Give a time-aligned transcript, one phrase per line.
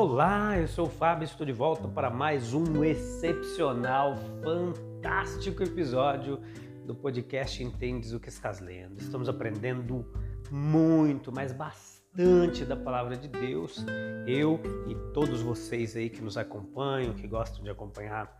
[0.00, 6.38] Olá, eu sou o Fábio, estou de volta para mais um excepcional, fantástico episódio
[6.86, 9.00] do podcast Entendes o que estás lendo.
[9.00, 10.06] Estamos aprendendo
[10.52, 13.84] muito, mas bastante da palavra de Deus.
[14.24, 18.32] Eu e todos vocês aí que nos acompanham, que gostam de acompanhar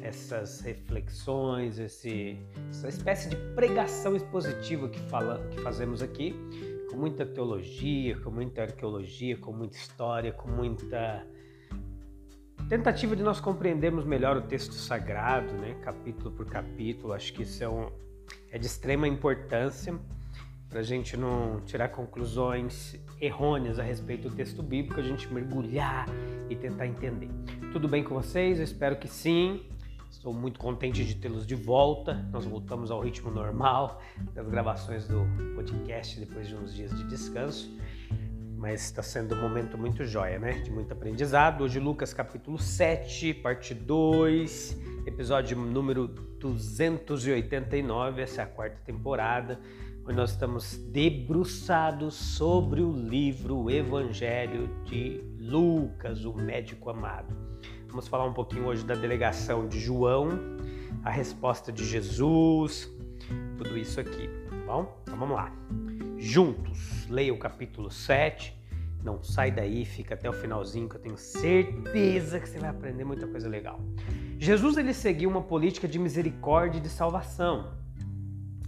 [0.00, 2.38] essas reflexões, esse,
[2.70, 6.34] essa espécie de pregação expositiva que, fala, que fazemos aqui
[6.92, 11.26] com muita teologia, com muita arqueologia, com muita história, com muita
[12.68, 17.14] tentativa de nós compreendermos melhor o texto sagrado, né, capítulo por capítulo.
[17.14, 17.90] Acho que isso é, um,
[18.50, 19.98] é de extrema importância
[20.68, 26.06] para a gente não tirar conclusões errôneas a respeito do texto bíblico, a gente mergulhar
[26.50, 27.30] e tentar entender.
[27.72, 28.58] Tudo bem com vocês?
[28.58, 29.62] Eu espero que sim.
[30.12, 32.14] Estou muito contente de tê-los de volta.
[32.30, 34.02] Nós voltamos ao ritmo normal
[34.34, 37.74] das gravações do podcast depois de uns dias de descanso.
[38.58, 40.60] Mas está sendo um momento muito jóia, né?
[40.60, 41.64] De muito aprendizado.
[41.64, 48.20] Hoje, Lucas capítulo 7, parte 2, episódio número 289.
[48.20, 49.58] Essa é a quarta temporada,
[50.04, 57.34] onde nós estamos debruçados sobre o livro o Evangelho de Lucas, o médico amado.
[57.92, 60.30] Vamos falar um pouquinho hoje da delegação de João,
[61.04, 62.90] a resposta de Jesus,
[63.58, 64.98] tudo isso aqui, tá bom?
[65.02, 65.52] Então vamos lá.
[66.16, 68.56] Juntos, leia o capítulo 7.
[69.04, 73.04] Não sai daí, fica até o finalzinho que eu tenho certeza que você vai aprender
[73.04, 73.78] muita coisa legal.
[74.38, 77.74] Jesus ele seguiu uma política de misericórdia e de salvação.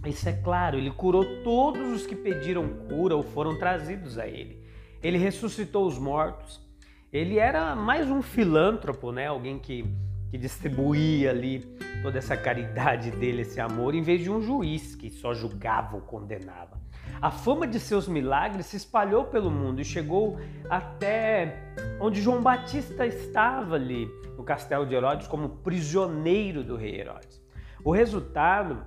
[0.05, 4.63] Isso é claro, ele curou todos os que pediram cura ou foram trazidos a ele.
[5.01, 6.63] Ele ressuscitou os mortos,
[7.11, 9.27] ele era mais um filântropo, né?
[9.27, 9.85] Alguém que,
[10.29, 11.59] que distribuía ali
[12.01, 16.01] toda essa caridade dele, esse amor, em vez de um juiz que só julgava ou
[16.01, 16.79] condenava.
[17.21, 20.37] A fama de seus milagres se espalhou pelo mundo e chegou
[20.69, 27.41] até onde João Batista estava ali, no castelo de Herodes, como prisioneiro do rei Herodes.
[27.83, 28.85] O resultado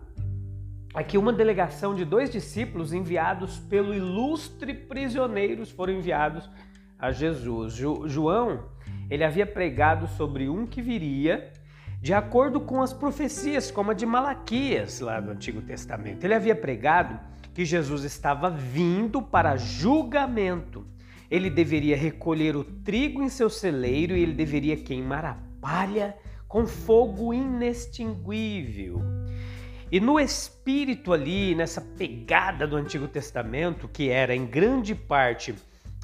[0.94, 6.48] é que uma delegação de dois discípulos enviados pelo ilustre prisioneiros foram enviados
[6.98, 7.74] a Jesus.
[7.74, 8.64] Jo, João,
[9.10, 11.52] ele havia pregado sobre um que viria
[12.00, 16.24] de acordo com as profecias, como a de Malaquias, lá do Antigo Testamento.
[16.24, 17.18] Ele havia pregado
[17.52, 20.86] que Jesus estava vindo para julgamento.
[21.30, 26.16] Ele deveria recolher o trigo em seu celeiro e ele deveria queimar a palha
[26.46, 29.02] com fogo inextinguível.
[29.90, 35.54] E no espírito ali, nessa pegada do Antigo Testamento, que era em grande parte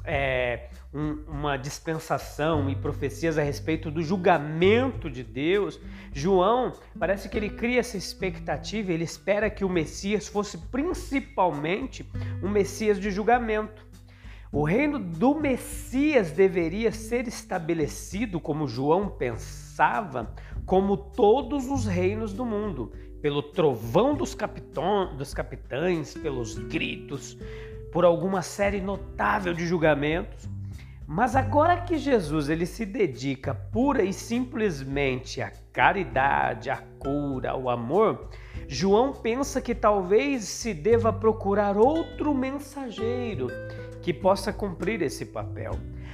[0.05, 5.79] é, um, uma dispensação e profecias a respeito do julgamento de Deus,
[6.13, 12.09] João parece que ele cria essa expectativa, ele espera que o Messias fosse principalmente
[12.41, 13.85] um Messias de julgamento.
[14.51, 20.33] O reino do Messias deveria ser estabelecido, como João pensava,
[20.65, 27.37] como todos os reinos do mundo, pelo trovão dos, capitão, dos capitães, pelos gritos,
[27.95, 30.49] por alguma série notável de julgamentos.
[31.07, 37.69] Mas agora que Jesus ele se dedica pura e simplesmente à caridade, à cura, ao
[37.69, 38.27] amor,
[38.67, 43.47] João pensa que talvez se deva procurar outro mensageiro
[44.05, 45.71] que possa cumprir esse papel.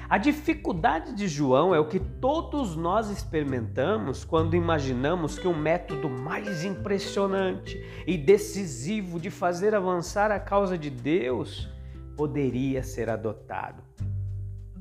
[0.10, 6.10] A dificuldade de João é o que todos nós experimentamos quando imaginamos que um método
[6.10, 11.70] mais impressionante e decisivo de fazer avançar a causa de Deus
[12.16, 13.84] poderia ser adotado.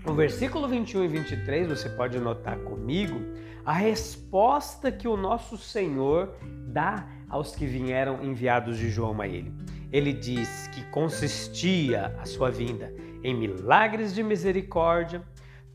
[0.07, 3.21] No versículo 21 e 23, você pode notar comigo
[3.65, 6.33] a resposta que o nosso Senhor
[6.69, 9.53] dá aos que vieram enviados de João a ele.
[9.93, 15.23] Ele diz que consistia a sua vinda em milagres de misericórdia.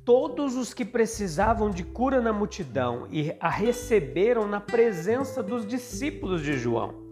[0.04, 6.44] Todos os que precisavam de cura na multidão e a receberam na presença dos discípulos
[6.44, 7.04] de João.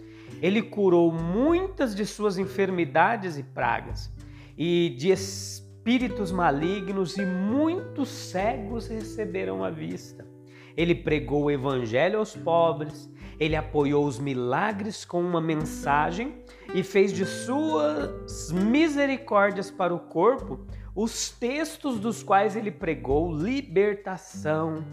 [0.41, 4.11] Ele curou muitas de suas enfermidades e pragas,
[4.57, 10.27] e de espíritos malignos, e muitos cegos receberam a vista.
[10.75, 16.42] Ele pregou o evangelho aos pobres, Ele apoiou os milagres com uma mensagem
[16.73, 20.65] e fez de suas misericórdias para o corpo
[20.95, 24.83] os textos dos quais ele pregou libertação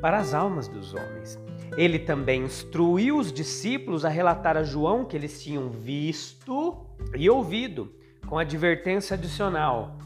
[0.00, 1.38] para as almas dos homens.
[1.76, 6.86] Ele também instruiu os discípulos a relatar a João que eles tinham visto
[7.16, 7.92] e ouvido,
[8.26, 9.98] com advertência adicional: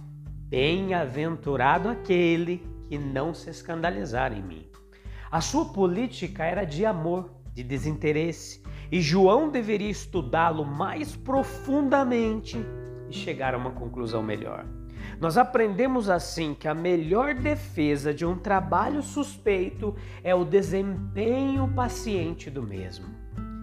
[0.48, 4.66] Bem-aventurado aquele que não se escandalizar em mim.
[5.30, 12.58] A sua política era de amor, de desinteresse, e João deveria estudá-lo mais profundamente
[13.08, 14.64] e chegar a uma conclusão melhor.
[15.20, 22.50] Nós aprendemos assim que a melhor defesa de um trabalho suspeito é o desempenho paciente
[22.50, 23.06] do mesmo.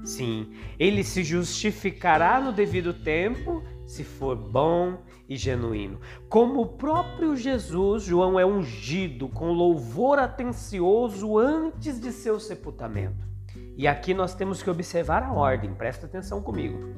[0.04, 6.00] Sim, ele se justificará no devido tempo se for bom e genuíno.
[6.30, 13.35] Como o próprio Jesus, João é ungido com louvor atencioso antes de seu sepultamento.
[13.78, 16.96] E aqui nós temos que observar a ordem, presta atenção comigo.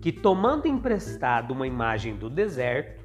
[0.00, 3.04] Que tomando emprestado uma imagem do deserto,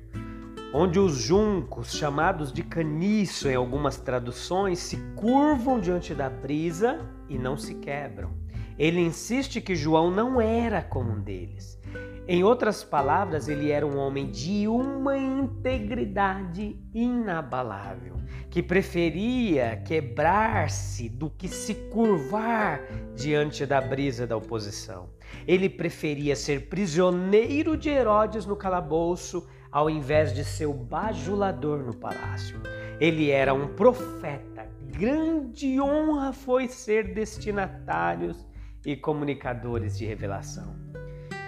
[0.74, 7.38] onde os juncos, chamados de caniço em algumas traduções, se curvam diante da brisa e
[7.38, 8.32] não se quebram.
[8.78, 11.80] Ele insiste que João não era como um deles.
[12.28, 18.16] Em outras palavras, ele era um homem de uma integridade inabalável,
[18.50, 22.82] que preferia quebrar-se do que se curvar
[23.16, 25.10] diante da brisa da oposição.
[25.48, 31.96] Ele preferia ser prisioneiro de Herodes no calabouço ao invés de ser o bajulador no
[31.96, 32.60] palácio.
[33.00, 34.68] Ele era um profeta.
[34.98, 38.48] Grande honra foi ser destinatários
[38.84, 40.85] e comunicadores de revelação.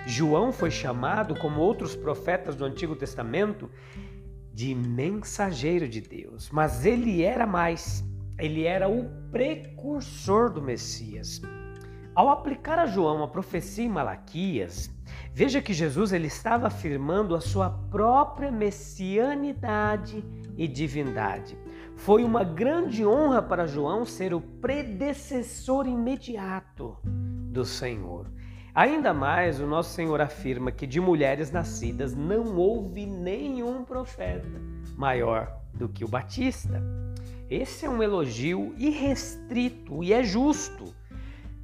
[0.08, 3.70] João foi chamado, como outros profetas do Antigo Testamento,
[4.54, 8.06] de mensageiro de Deus, mas ele era mais,
[8.40, 11.42] ele era o precursor do Messias.
[12.16, 14.90] Ao aplicar a João a profecia em Malaquias,
[15.34, 20.24] veja que Jesus ele estava afirmando a sua própria messianidade
[20.56, 21.58] e divindade.
[21.98, 28.37] Foi uma grande honra para João ser o predecessor imediato do Senhor.
[28.78, 34.62] Ainda mais, o nosso Senhor afirma que de mulheres nascidas não houve nenhum profeta
[34.96, 36.80] maior do que o Batista.
[37.50, 40.94] Esse é um elogio irrestrito e é justo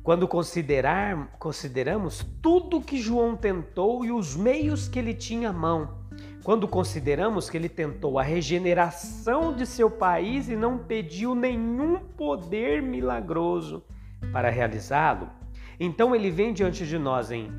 [0.01, 5.99] quando considerar, consideramos tudo que João tentou e os meios que ele tinha à mão.
[6.43, 12.81] Quando consideramos que ele tentou a regeneração de seu país e não pediu nenhum poder
[12.81, 13.83] milagroso
[14.31, 15.42] para realizá-lo,
[15.79, 17.51] então ele vem diante de nós em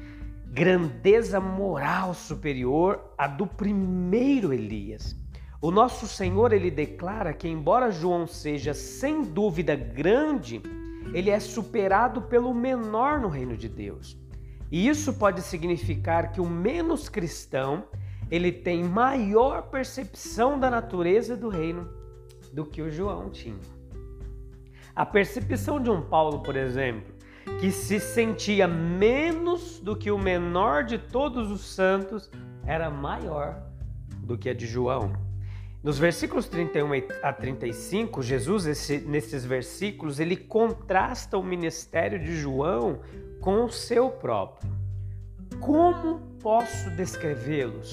[0.46, 5.16] grandeza moral superior à do primeiro Elias.
[5.60, 10.62] O nosso Senhor ele declara que embora João seja sem dúvida grande,
[11.14, 14.16] ele é superado pelo menor no reino de Deus.
[14.70, 17.84] E isso pode significar que o menos cristão,
[18.30, 21.88] ele tem maior percepção da natureza do reino
[22.52, 23.56] do que o João tinha.
[24.94, 27.13] A percepção de um Paulo, por exemplo,
[27.60, 32.30] que se sentia menos do que o menor de todos os santos,
[32.66, 33.62] era maior
[34.18, 35.12] do que a de João.
[35.82, 36.88] Nos versículos 31
[37.22, 43.00] a 35, Jesus, esse, nesses versículos, ele contrasta o ministério de João
[43.40, 44.72] com o seu próprio.
[45.60, 47.92] Como posso descrevê-los?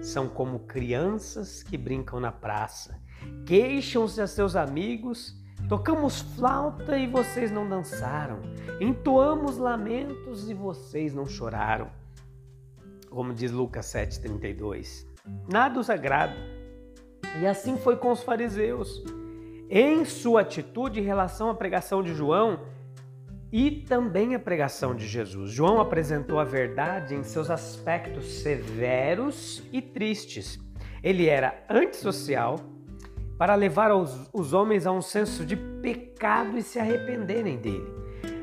[0.00, 2.98] São como crianças que brincam na praça,
[3.44, 5.39] queixam-se a seus amigos
[5.70, 8.40] Tocamos flauta e vocês não dançaram.
[8.80, 11.88] Entoamos lamentos e vocês não choraram.
[13.08, 15.06] Como diz Lucas 7,32.
[15.48, 16.34] Nada os agrada.
[17.40, 19.00] E assim foi com os fariseus.
[19.70, 22.66] Em sua atitude em relação à pregação de João
[23.52, 25.52] e também a pregação de Jesus.
[25.52, 30.58] João apresentou a verdade em seus aspectos severos e tristes.
[31.00, 32.56] Ele era antissocial,
[33.40, 37.90] para levar os, os homens a um senso de pecado e se arrependerem dele.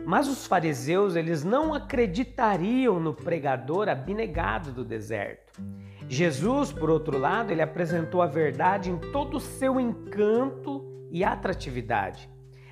[0.04, 5.62] Mas os fariseus, eles não acreditariam no pregador abnegado do deserto.
[6.10, 12.28] Jesus, por outro lado, ele apresentou a verdade em todo o seu encanto e atratividade.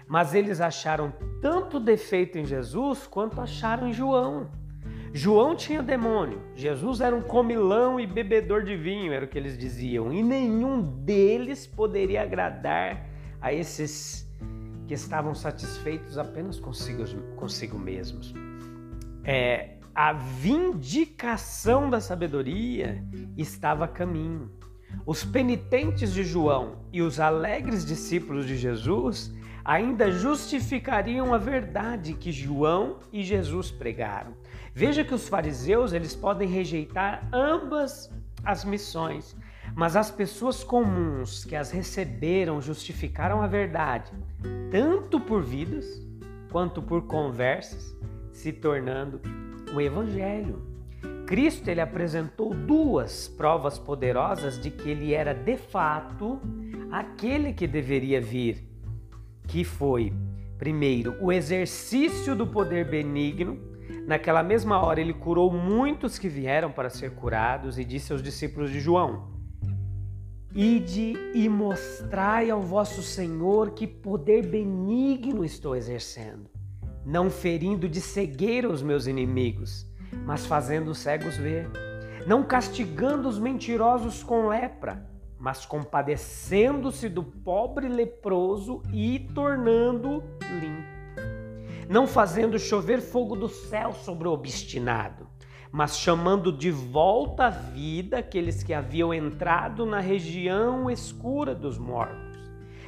[0.08, 4.50] Mas eles acharam tanto defeito em Jesus quanto acharam em João.
[5.18, 9.58] João tinha demônio, Jesus era um comilão e bebedor de vinho, era o que eles
[9.58, 13.08] diziam, e nenhum deles poderia agradar
[13.40, 14.30] a esses
[14.86, 17.06] que estavam satisfeitos apenas consigo,
[17.38, 18.34] consigo mesmos.
[19.24, 23.02] É, a vindicação da sabedoria
[23.38, 24.52] estava a caminho.
[25.06, 32.34] Os penitentes de João e os alegres discípulos de Jesus ainda justificariam a verdade que
[32.34, 34.34] João e Jesus pregaram.
[34.77, 38.12] Veja que os fariseus, eles podem rejeitar ambas
[38.44, 39.34] as missões,
[39.74, 44.12] mas as pessoas comuns que as receberam justificaram a verdade,
[44.70, 45.86] tanto por vidas
[46.51, 47.96] quanto por conversas,
[48.34, 49.22] se tornando
[49.74, 50.62] o evangelho.
[51.25, 56.41] Cristo ele apresentou duas provas poderosas de que ele era de fato
[56.91, 58.62] aquele que deveria vir,
[59.48, 60.12] que foi,
[60.58, 63.74] primeiro, o exercício do poder benigno.
[64.06, 68.72] Naquela mesma hora ele curou muitos que vieram para ser curados e disse aos discípulos
[68.72, 69.36] de João:
[70.54, 76.50] Ide e mostrai ao vosso Senhor que poder benigno estou exercendo,
[77.06, 79.86] não ferindo de cegueira os meus inimigos,
[80.25, 81.70] mas fazendo os cegos ver,
[82.25, 85.06] não castigando os mentirosos com lepra,
[85.38, 90.24] mas compadecendo-se do pobre leproso e tornando
[90.60, 90.95] limpo,
[91.89, 95.27] não fazendo chover fogo do céu sobre o obstinado,
[95.72, 102.39] mas chamando de volta à vida aqueles que haviam entrado na região escura dos mortos,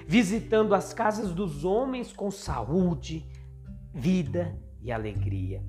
[0.08, 3.26] visitando as casas dos homens com saúde,
[3.94, 5.64] vida e alegria.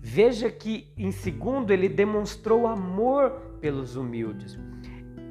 [0.00, 4.58] Veja que, em segundo, ele demonstrou amor pelos humildes.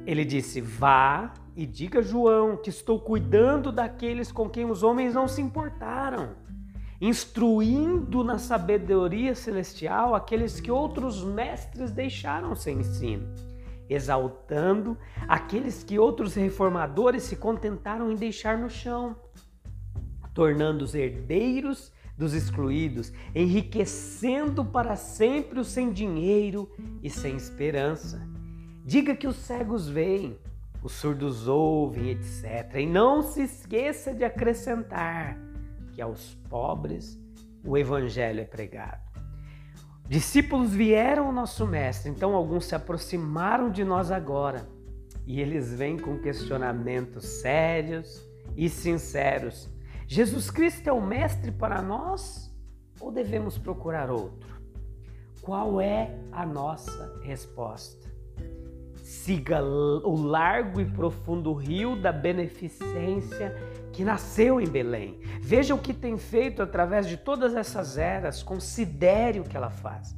[0.06, 5.14] Ele disse: Vá e diga a João que estou cuidando daqueles com quem os homens
[5.14, 6.47] não se importaram
[7.00, 13.28] instruindo na sabedoria celestial aqueles que outros mestres deixaram sem ensino,
[13.88, 19.16] exaltando aqueles que outros reformadores se contentaram em deixar no chão,
[20.34, 26.68] tornando os herdeiros dos excluídos, enriquecendo para sempre os sem dinheiro
[27.00, 28.20] e sem esperança.
[28.84, 30.36] Diga que os cegos veem,
[30.82, 32.74] os surdos ouvem, etc.
[32.80, 35.47] E não se esqueça de acrescentar
[35.98, 37.20] que aos pobres
[37.64, 39.02] o evangelho é pregado.
[40.08, 44.64] Discípulos vieram ao nosso mestre, então alguns se aproximaram de nós agora
[45.26, 48.24] e eles vêm com questionamentos sérios
[48.56, 49.68] e sinceros.
[50.06, 52.48] Jesus Cristo é o mestre para nós
[53.00, 54.56] ou devemos procurar outro?
[55.42, 58.06] Qual é a nossa resposta?
[59.02, 63.52] Siga o largo e profundo rio da beneficência
[63.98, 65.18] que nasceu em Belém.
[65.40, 70.14] Veja o que tem feito através de todas essas eras, considere o que ela faz.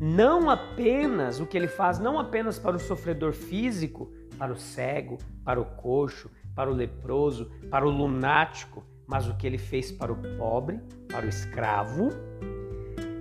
[0.00, 5.18] Não apenas o que ele faz, não apenas para o sofredor físico, para o cego,
[5.44, 10.12] para o coxo, para o leproso, para o lunático, mas o que ele fez para
[10.12, 12.08] o pobre, para o escravo,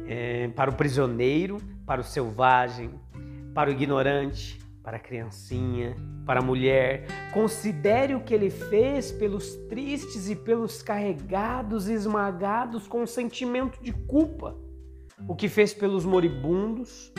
[0.08, 2.90] é, para o prisioneiro, para o selvagem,
[3.54, 7.06] para o ignorante, para a criancinha, para a mulher.
[7.34, 13.82] Considere o que ele fez pelos tristes e pelos carregados e esmagados com um sentimento
[13.82, 14.58] de culpa.
[15.28, 17.14] O que fez pelos moribundos.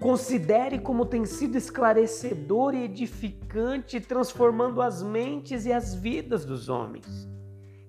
[0.00, 7.06] Considere como tem sido esclarecedor e edificante, transformando as mentes e as vidas dos homens.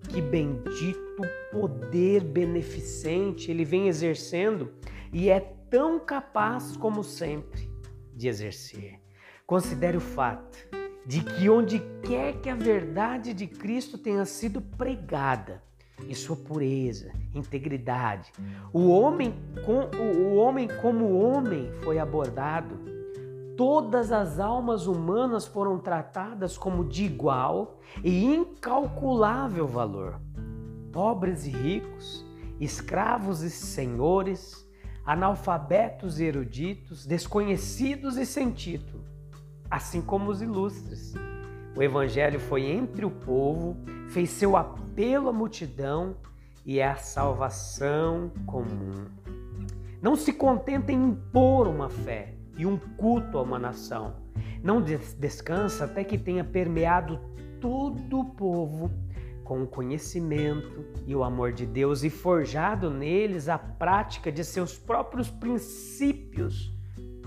[0.07, 4.72] Que bendito poder beneficente ele vem exercendo
[5.12, 7.69] e é tão capaz como sempre
[8.15, 9.07] de exercer.
[9.48, 10.58] Considere o fato
[11.06, 15.63] de que onde quer que a verdade de Cristo tenha sido pregada,
[16.06, 18.34] em sua pureza, integridade,
[18.74, 19.34] o homem,
[19.66, 22.77] com, o homem como homem foi abordado,
[23.56, 30.20] todas as almas humanas foram tratadas como de igual e incalculável valor.
[30.92, 32.25] Pobres e ricos,
[32.60, 34.70] escravos e senhores,
[35.06, 38.97] analfabetos e eruditos, desconhecidos e título
[39.69, 41.13] assim como os ilustres.
[41.75, 43.77] O evangelho foi entre o povo,
[44.09, 46.15] fez seu apelo à multidão
[46.65, 49.05] e é a salvação comum.
[50.01, 54.15] Não se contenta em impor uma fé e um culto a uma nação.
[54.63, 57.19] Não descansa até que tenha permeado
[57.62, 58.91] todo o povo
[59.43, 64.77] com o conhecimento e o amor de Deus e forjado neles a prática de seus
[64.77, 66.74] próprios princípios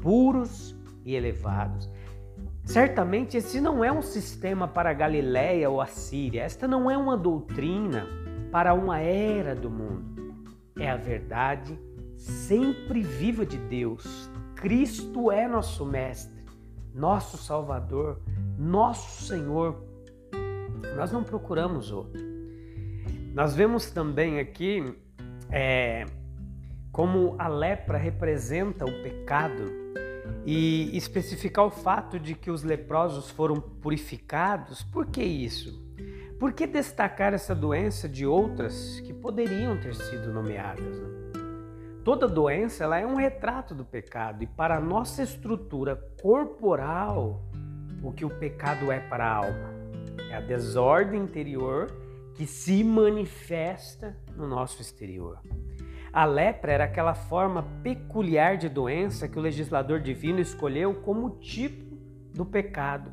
[0.02, 1.88] puros e elevados.
[2.71, 8.07] Certamente esse não é um sistema para Galiléia ou Assíria, esta não é uma doutrina
[8.53, 10.37] para uma era do mundo.
[10.79, 11.77] É a verdade
[12.17, 14.31] sempre viva de Deus.
[14.55, 16.45] Cristo é nosso Mestre,
[16.95, 18.21] nosso Salvador,
[18.57, 19.85] nosso Senhor.
[20.97, 22.23] Nós não procuramos outro.
[23.35, 24.97] Nós vemos também aqui
[25.50, 26.07] é,
[26.93, 29.65] como a lepra representa o pecado
[30.45, 34.83] e especificar o fato de que os leprosos foram purificados.
[34.83, 35.81] Por que isso?
[36.41, 40.99] por que destacar essa doença de outras que poderiam ter sido nomeadas?
[40.99, 41.09] Né?
[42.03, 47.43] Toda doença ela é um retrato do pecado e para a nossa estrutura corporal,
[48.03, 49.81] o que o pecado é para a alma
[50.31, 51.89] é a desordem interior
[52.35, 55.41] que se manifesta no nosso exterior.
[56.12, 61.97] A lepra era aquela forma peculiar de doença que o legislador divino escolheu como tipo
[62.35, 63.12] do pecado.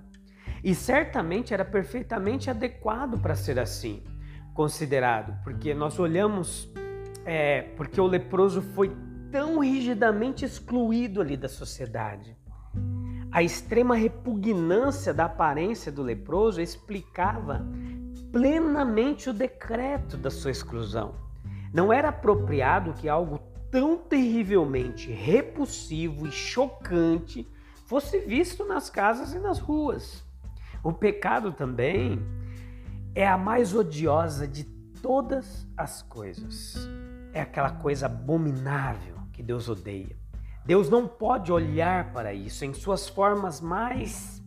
[0.63, 4.03] E certamente era perfeitamente adequado para ser assim,
[4.53, 6.67] considerado, porque nós olhamos,
[7.23, 8.91] é, porque o leproso foi
[9.31, 12.35] tão rigidamente excluído ali da sociedade.
[13.31, 17.63] A extrema repugnância da aparência do leproso explicava
[18.31, 21.26] plenamente o decreto da sua exclusão.
[21.73, 27.47] Não era apropriado que algo tão terrivelmente repulsivo e chocante
[27.85, 30.23] fosse visto nas casas e nas ruas.
[30.83, 32.19] O pecado também
[33.13, 34.63] é a mais odiosa de
[35.01, 36.75] todas as coisas.
[37.33, 40.15] É aquela coisa abominável que Deus odeia.
[40.65, 44.43] Deus não pode olhar para isso em suas formas mais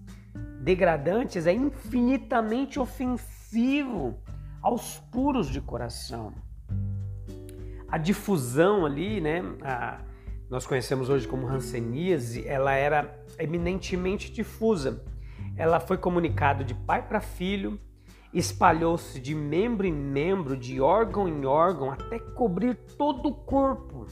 [0.60, 4.18] degradantes, é infinitamente ofensivo
[4.60, 6.34] aos puros de coração.
[7.90, 9.42] A difusão ali, né?
[9.62, 10.00] A,
[10.48, 15.04] nós conhecemos hoje como hanseníase, ela era eminentemente difusa.
[15.56, 17.78] Ela foi comunicado de pai para filho,
[18.32, 24.06] espalhou-se de membro em membro, de órgão em órgão, até cobrir todo o corpo.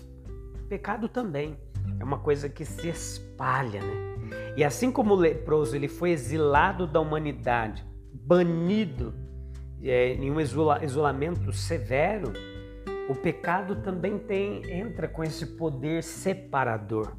[0.69, 1.57] Pecado também
[1.99, 4.19] é uma coisa que se espalha, né?
[4.57, 9.15] E assim como o leproso ele foi exilado da humanidade, banido
[9.83, 12.33] é, em um isolamento severo,
[13.09, 17.17] o pecado também tem entra com esse poder separador.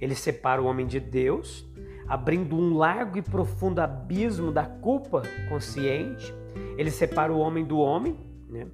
[0.00, 1.64] Ele separa o homem de Deus,
[2.08, 6.34] abrindo um largo e profundo abismo da culpa consciente.
[6.76, 8.18] Ele separa o homem do homem,
[8.48, 8.66] né?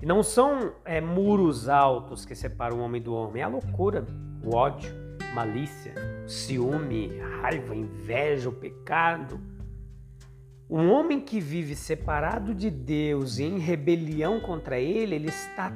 [0.00, 4.04] E não são é, muros altos que separam o homem do homem, é a loucura,
[4.44, 4.92] o ódio,
[5.34, 5.94] malícia,
[6.26, 9.40] ciúme, raiva, inveja, o pecado.
[10.68, 15.74] Um homem que vive separado de Deus e em rebelião contra Ele, ele está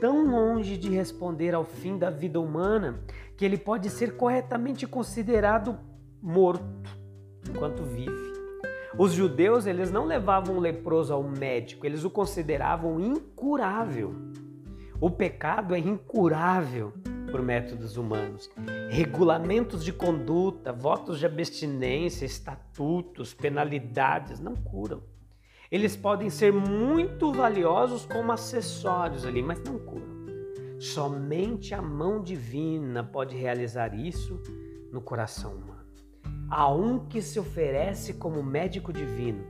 [0.00, 3.00] tão longe de responder ao fim da vida humana
[3.36, 5.78] que ele pode ser corretamente considerado
[6.20, 6.90] morto
[7.48, 8.28] enquanto vive.
[8.96, 14.14] Os judeus eles não levavam o leproso ao médico, eles o consideravam incurável.
[15.00, 16.92] O pecado é incurável
[17.30, 18.50] por métodos humanos.
[18.90, 25.02] Regulamentos de conduta, votos de abstinência, estatutos, penalidades não curam.
[25.70, 30.16] Eles podem ser muito valiosos como acessórios ali, mas não curam.
[30.78, 34.40] Somente a mão divina pode realizar isso
[34.90, 35.78] no coração humano.
[36.48, 39.44] Há um que se oferece como médico divino,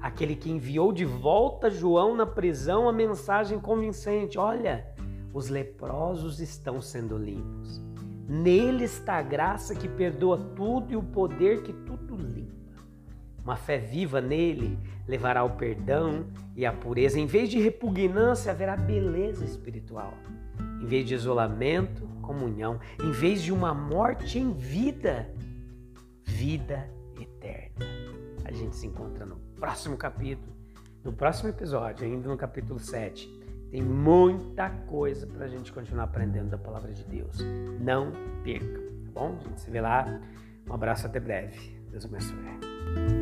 [0.00, 4.92] aquele que enviou de volta João na prisão a mensagem convincente: olha,
[5.32, 7.80] os leprosos estão sendo limpos.
[8.26, 12.59] Nele está a graça que perdoa tudo e o poder que tudo limpa.
[13.44, 17.18] Uma fé viva nele levará ao perdão e à pureza.
[17.18, 20.14] Em vez de repugnância, haverá beleza espiritual.
[20.82, 22.78] Em vez de isolamento, comunhão.
[23.02, 25.28] Em vez de uma morte em vida,
[26.24, 26.88] vida
[27.20, 27.86] eterna.
[28.44, 30.52] A gente se encontra no próximo capítulo,
[31.04, 36.50] no próximo episódio, ainda no capítulo 7 tem muita coisa para a gente continuar aprendendo
[36.50, 37.38] da palavra de Deus.
[37.80, 39.38] Não perca, tá bom?
[39.38, 40.20] A gente se vê lá.
[40.68, 41.78] Um abraço até breve.
[41.90, 43.19] Deus abençoe.